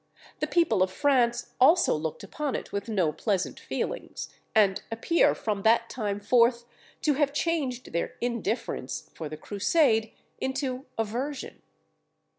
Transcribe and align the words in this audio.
The 0.39 0.47
people 0.47 0.81
of 0.81 0.89
France 0.91 1.53
also 1.59 1.93
looked 1.93 2.23
upon 2.23 2.55
it 2.55 2.71
with 2.73 2.89
no 2.89 3.13
pleasant 3.13 3.59
feelings, 3.59 4.29
and 4.55 4.81
appear 4.91 5.35
from 5.35 5.61
that 5.61 5.91
time 5.91 6.19
forth 6.19 6.65
to 7.03 7.13
have 7.13 7.31
changed 7.33 7.93
their 7.93 8.15
indifference 8.19 9.11
for 9.13 9.29
the 9.29 9.37
Crusade 9.37 10.11
into 10.39 10.87
aversion. 10.97 11.61